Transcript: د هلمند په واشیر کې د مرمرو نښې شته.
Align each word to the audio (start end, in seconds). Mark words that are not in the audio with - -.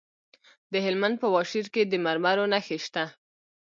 د 0.71 0.73
هلمند 0.85 1.15
په 1.21 1.27
واشیر 1.35 1.65
کې 1.73 1.81
د 1.85 1.93
مرمرو 2.05 2.45
نښې 2.53 2.77
شته. 2.85 3.03